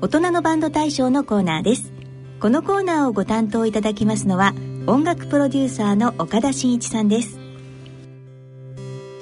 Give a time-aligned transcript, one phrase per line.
[0.00, 1.92] 大人のバンド大賞のコーナーです。
[2.38, 4.54] このコーナーをご担当いただきますのは
[4.86, 7.36] 音楽プロデューサーの岡田真一さんです。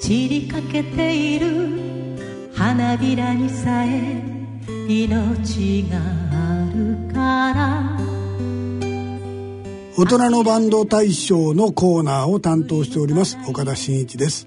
[0.00, 4.22] 散りかけている花びらにさえ
[4.86, 7.96] 命があるから。
[9.96, 14.46] 大人のバンド大賞のコーナーを担当しております岡田真一です、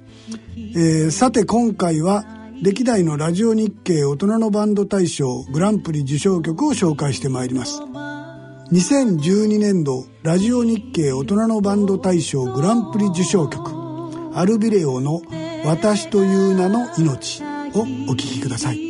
[0.55, 2.23] えー、さて今回は
[2.61, 7.81] 歴代のラジオ日経大人のバンド大賞グランプリ受賞曲を紹介してまいります。
[8.73, 13.71] 2012年度ラジオ日経大人のバンド大賞グランプリ受賞曲
[14.35, 15.21] アルビレオの
[15.65, 17.41] 「私という名の命」
[17.73, 18.88] をお聴きください。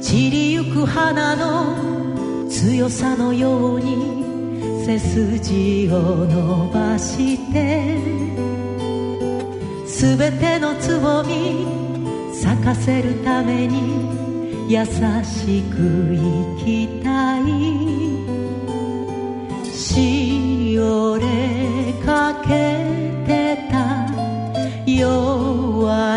[0.00, 7.96] 散りゆく花の強さのように背筋を伸ばして
[9.86, 11.66] 全てのつぼみ
[12.34, 15.76] 咲かせるために優しく
[16.14, 18.00] 生きたい。
[19.92, 22.99] しおれかけ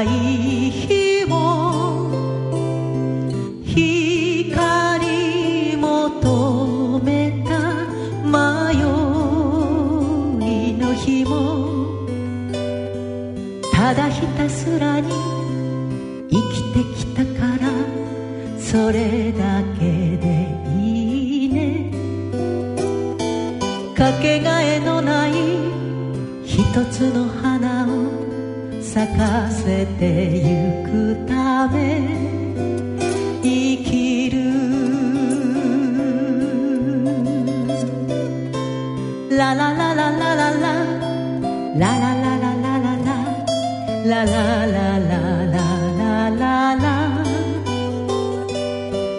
[0.03, 2.11] い日も
[3.65, 7.59] 光求めた
[8.23, 8.75] 迷
[10.45, 12.05] いの日も
[13.71, 15.09] ただひたすらに
[16.29, 17.71] 生きてきたから
[18.59, 21.89] それだけでいいね。
[23.95, 25.31] かけがえのない
[26.43, 27.52] 一つの花
[28.93, 30.05] 咲かせて
[30.37, 31.97] ゆくため
[33.41, 33.49] 生
[33.83, 34.37] きる。
[39.35, 40.67] ラララララララ。
[41.75, 43.09] ララララララ。
[44.05, 44.31] ララ
[44.67, 45.17] ララ
[45.47, 45.97] ラ
[46.29, 46.85] ララ。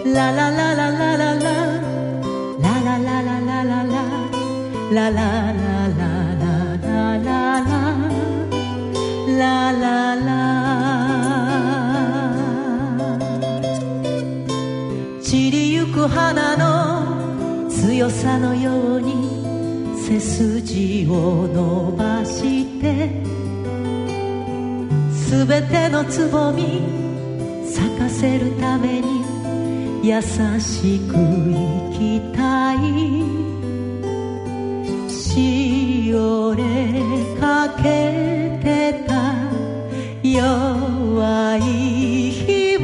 [0.05, 1.51] ラララララララ。
[2.61, 3.99] ラララララララ。
[4.93, 5.54] ラララ
[18.05, 23.09] の強さのように背筋を伸ばして
[25.11, 26.83] すべてのつぼみ
[27.65, 29.23] 咲かせるために
[30.07, 32.77] 優しく生きたい。
[35.09, 36.63] しおれ
[37.39, 39.33] かけてた
[40.23, 41.61] 弱い
[42.31, 42.74] 日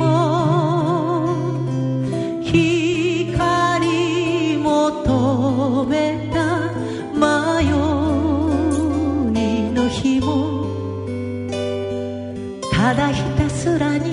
[12.82, 14.12] ただひたすらに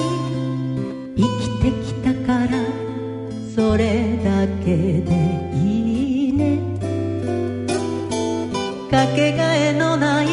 [1.17, 2.49] 生きてきたから
[3.55, 5.11] それだけで
[5.55, 6.59] いいね。
[8.91, 10.27] かけがえのない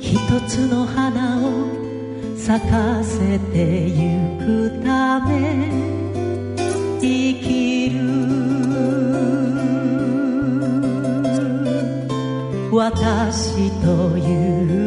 [0.00, 0.16] 一
[0.48, 1.68] つの花を
[2.34, 5.68] 咲かせてゆくため
[6.98, 7.98] 生きる。
[12.72, 14.77] 私という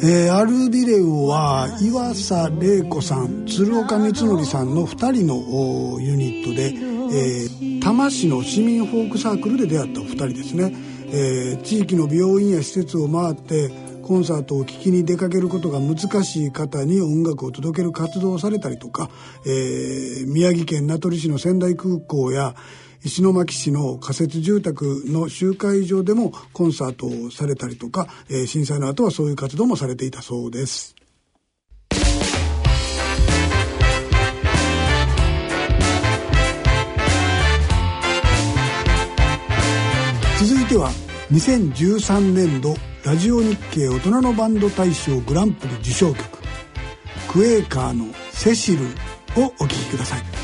[0.00, 10.74] えーアルビレオは岩佐玲子さん鶴岡光則さんの2人のユニットで、えー多摩市の市民フォークサークルで出会ったお二人ですね、
[11.06, 13.70] えー地域の病院や施設を回って
[14.02, 19.08] コンサートを聴きに出かけることが難しい方に音楽を届ける活動をされたりとか、
[19.46, 22.56] えー宮城県名取市の仙台空港や
[23.04, 30.94] 石巻市の仮設住宅の集会場でもコンサートをされたりとか、えー震災の後はそういう活動もされていたそうです。
[40.38, 40.90] 続いては
[41.32, 42.74] 2013年度
[43.04, 46.38] ラジオ日経大人のバンド大賞グランプリ受賞曲
[47.28, 48.86] クエーカーの「セシル」
[49.36, 50.37] をお聴きください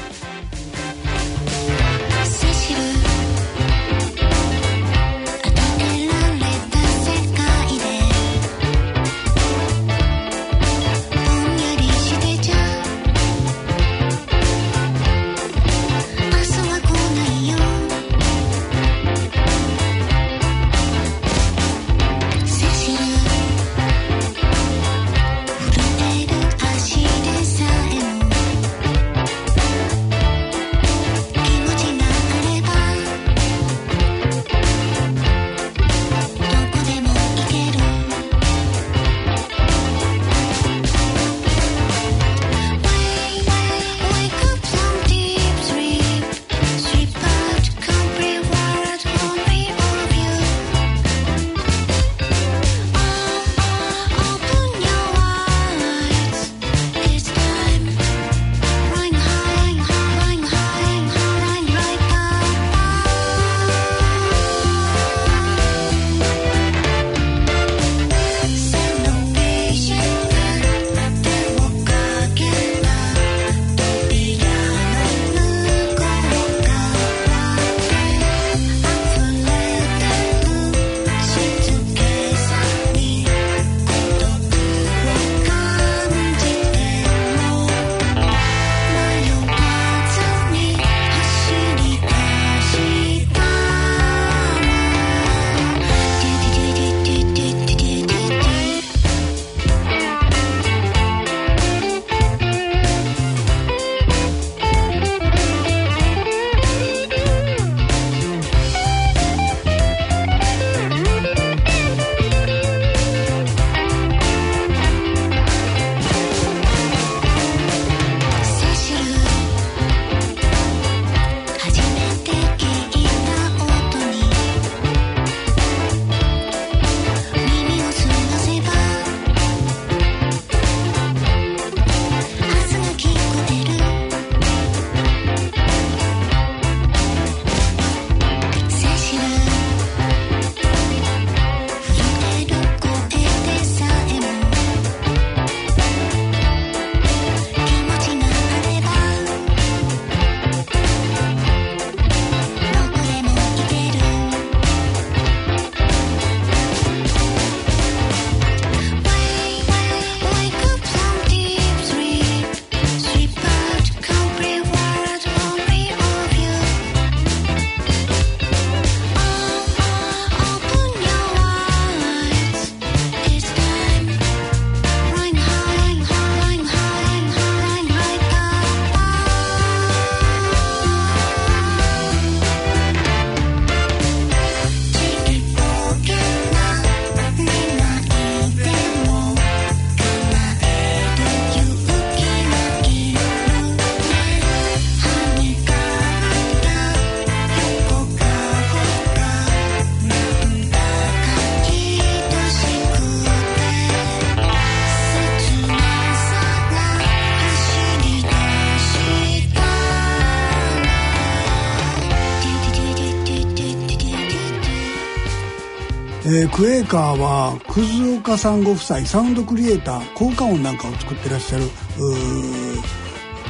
[216.45, 221.65] えー、クエーカーは葛岡さんご夫妻サウンドクリエイター効果音なんかを作ってらっしゃる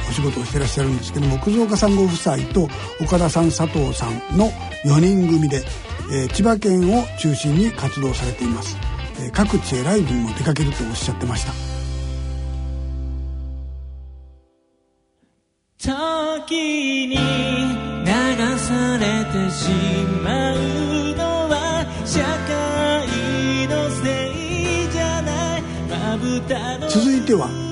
[0.09, 2.69] お仕事をしてらっしゃるんですけども葛岡さんご夫妻と
[3.01, 4.49] 岡田さん佐藤さんの
[4.85, 5.63] 4人組で、
[6.11, 8.77] えー、千葉県を中心に活動されています、
[9.21, 11.53] えー、各地へライブにも出かけるとおっしゃってました。
[16.47, 19.69] 時に流されてし
[20.23, 20.84] まう。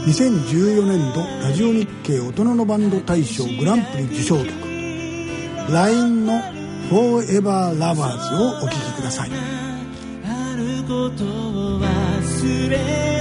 [0.06, 4.52] 2014年度ラジオ日経大人のバンド大賞グランプリ受賞曲
[5.72, 6.42] LINE の
[6.92, 9.32] 「Forever Lovers」をお聴きください。
[10.26, 12.78] あることを忘れ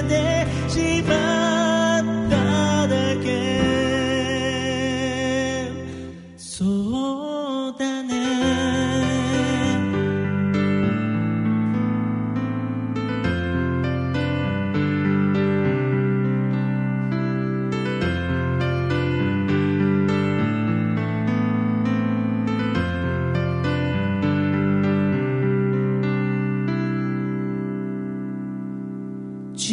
[0.09, 1.42] てしまう。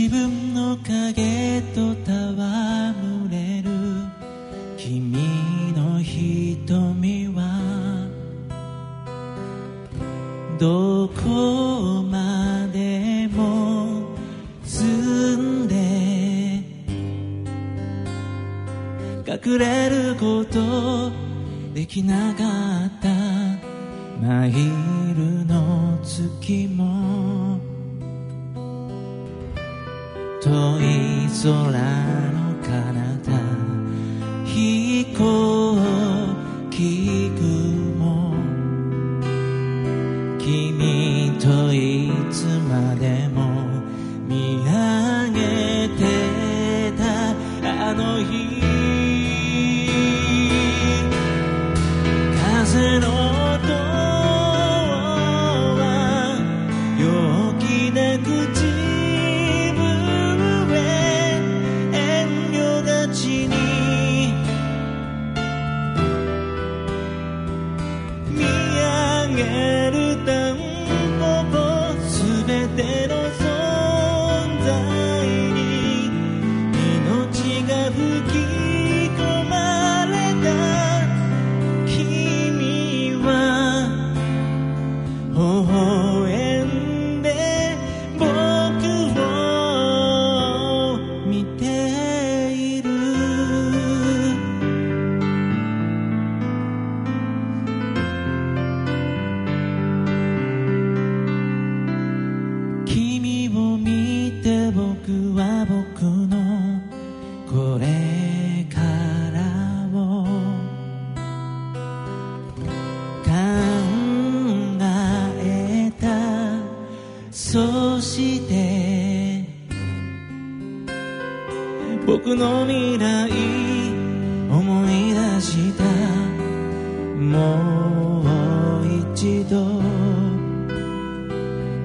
[0.09, 2.01] 自分の影と戯
[3.29, 3.69] れる。
[4.75, 5.13] 君
[5.77, 8.07] の瞳は
[10.57, 14.01] どこまでも
[14.63, 15.75] 澄んで
[19.27, 21.11] 隠れること
[21.75, 22.68] できなかった。
[30.41, 32.38] 遠い空の
[63.11, 63.58] 慮が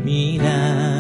[0.05, 0.94] mirar.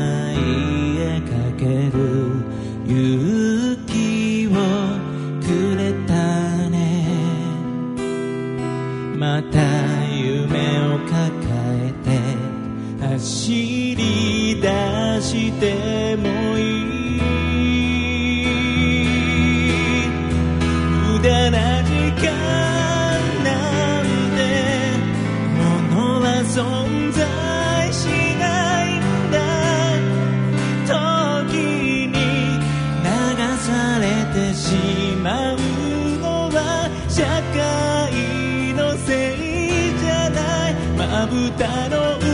[41.47, 42.25] 歌の裏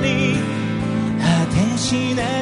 [0.00, 0.36] に
[1.18, 2.39] 果てしない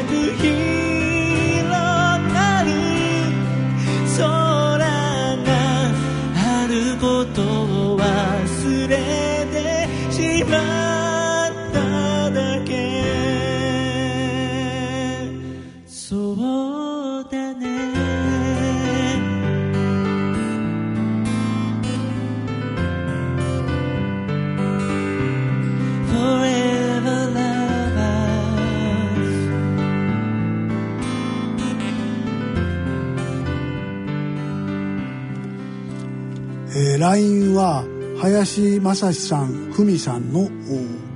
[37.08, 37.86] LINE は
[38.20, 40.50] 林正史さん、ふみさんの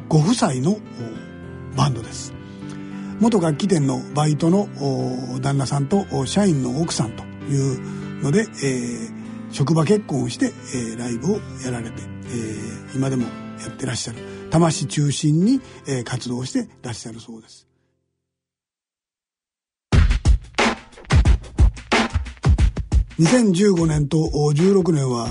[0.08, 0.78] ご夫妻の
[1.76, 2.32] バンドです。
[3.20, 4.68] 元楽器店のバイトの
[5.42, 13.24] 旦那さんと社員の奥さんというので、えー、職場結婚をして、えー、ライブをやられて、えー、今でも
[13.60, 14.18] やってらっしゃる
[14.48, 17.68] 魂中心に、えー、活動してらっしゃるそうです。
[23.18, 25.28] 2015年と16年は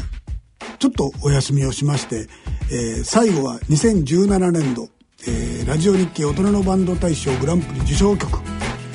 [0.82, 2.28] ちょっとお休みをしまして、
[2.72, 4.90] えー、最後は2017年度、
[5.28, 8.40] えー、ラジオ日経大人のバンド大賞グランプリ受賞曲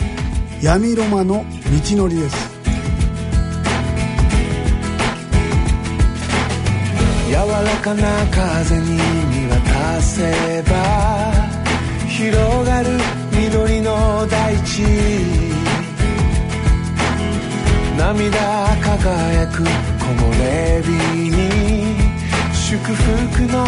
[0.61, 1.45] 「闇ロマの
[1.89, 2.37] 道のり」です。
[7.29, 11.33] 柔らかな風に見渡せば
[12.09, 12.89] 広がる
[13.31, 14.83] 緑の大地。
[17.97, 21.16] 涙輝く木漏れ日。
[22.95, 23.67] 福の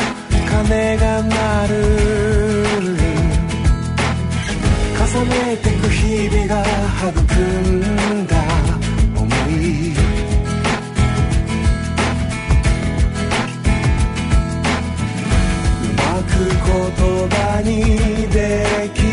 [0.49, 1.75] 鐘が鳴る
[4.99, 6.63] 重ねてく日々が
[7.09, 7.11] 育
[7.41, 8.37] んだ。
[9.17, 9.95] 想いう
[15.97, 16.59] まく言
[17.29, 17.69] 葉に
[18.29, 19.08] でき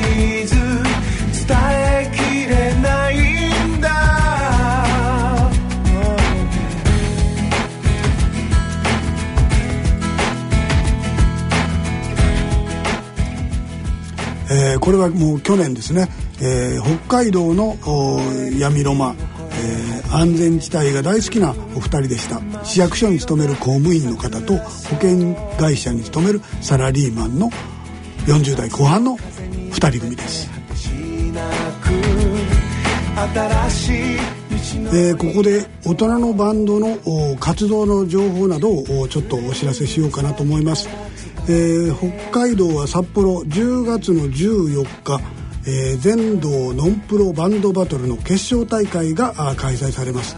[14.85, 16.07] これはもう去年ですね、
[16.39, 17.75] えー、北海道の
[18.59, 22.39] 闇ロマ、えー、安全地帯が大好きなお二人でした。
[22.63, 24.61] 市役所に勤める公務員の方と保
[25.01, 27.49] 険会社に勤めるサラリーマンの
[28.27, 30.51] 40代後半の2人組です。
[34.93, 36.99] えー、ここで大人のバンドの
[37.39, 40.87] 活動の情報などをちょっとお知らせしようかなと思います。
[41.47, 45.21] えー、北海道は札幌10月の14日、
[45.67, 50.35] えー、全道ノンプロバンドバトルの決勝大会が開催されます、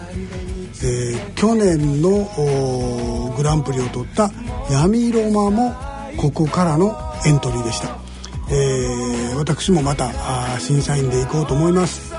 [0.85, 4.29] えー、去年のグランプリを取った
[4.69, 5.73] 闇ロマも
[6.17, 6.93] ここからの
[7.25, 7.97] エントリーでした、
[8.51, 10.11] えー、私もまた
[10.59, 12.13] 審査員で行こうと思います、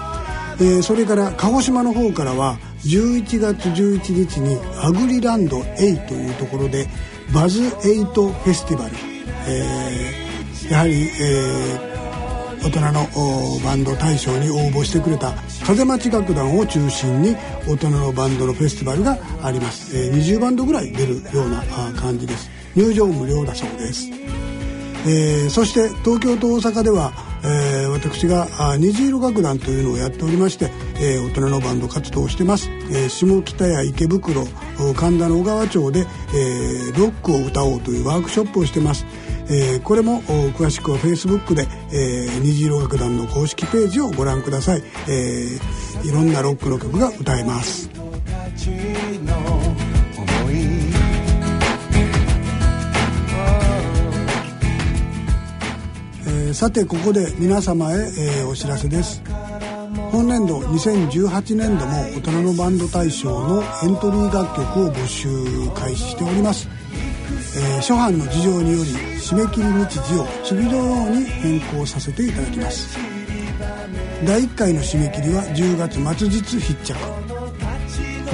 [0.60, 6.86] えー、それから鹿児島の方からは11月11日にアグリランド A というところで
[7.32, 8.96] バズエイトフェスティバル、
[9.46, 13.06] えー、やはり、えー、大人の
[13.64, 15.32] バンド大賞に応募してくれた
[15.64, 21.62] 風待ち楽団を中心に大人のバンドのフェスティバルがあります、えー、20バンドぐらい出るような
[22.00, 22.50] 感じです。
[22.74, 24.08] 入場無料だそうです、
[25.06, 27.12] えー、そして東京と大阪では
[27.44, 34.46] えー、私が虹色楽団というのをやっておりまして、えー、大人のバンド活動をしてます、えー、下北や池袋
[34.96, 39.06] 神田の小川町で、えー、ロックを歌おうというワークショップをしてます、
[39.50, 47.90] えー、これも詳しくは Facebook で、えー、虹色楽団の公式ページをご覧ください、えー、いろんなロックの曲が歌えます。
[56.54, 59.22] さてここで皆様へ、えー、お知らせです。
[60.10, 65.28] 本年度2018年度も大人のバンド大賞のエントリー楽曲を募集
[65.74, 66.68] 開始しております、
[67.56, 72.98] えー、初版の事情により締め切り日時を次のように変更させていただきます。
[74.26, 76.94] 第1回の締め切りは10月末日必着。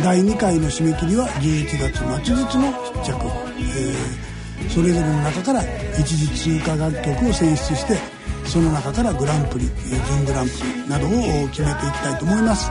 [0.02, 3.26] 第2回の締め切りは11月末日の必着、
[3.78, 4.34] えー
[4.68, 5.62] それぞれの中から
[5.98, 8.13] 一時通過楽曲を選出して
[8.46, 11.10] その中からグランプリ準グランプリなどを
[11.48, 12.70] 決めていきたいと思います。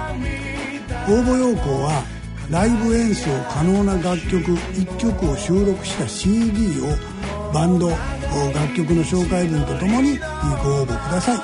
[1.09, 2.01] 応募要項は
[2.49, 6.95] ライブ演奏可能な楽曲1曲を収録した CD を
[7.53, 7.99] バンド楽
[8.75, 10.17] 曲の紹介文とともに
[10.63, 11.39] ご応募ください。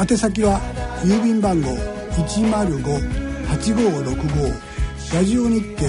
[0.00, 0.58] 宛先は
[1.04, 1.70] 郵便番号
[2.12, 4.54] 105-8565
[5.14, 5.86] ラジオ日経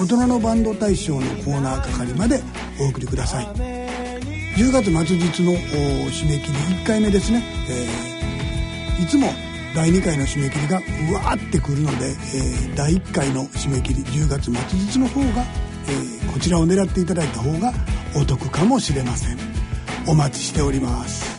[0.00, 2.42] 大人のバンド大賞のコーナー係まで
[2.80, 3.77] お送りください。
[4.58, 9.28] 10月末日の締め切り1回目ですね、えー、いつも
[9.72, 10.78] 第2回の締め切りが
[11.12, 15.44] うわーってくるので、えー、第1回の締め切り10月末日の方が、
[15.86, 17.72] えー、こちらを狙っていただいた方が
[18.16, 19.38] お得かもしれません。
[20.08, 21.37] お待ちしております。